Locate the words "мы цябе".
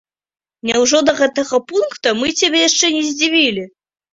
2.23-2.65